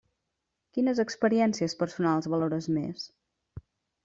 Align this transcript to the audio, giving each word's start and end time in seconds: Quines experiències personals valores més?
Quines 0.77 1.01
experiències 1.03 1.77
personals 1.83 2.31
valores 2.37 2.71
més? 2.79 3.05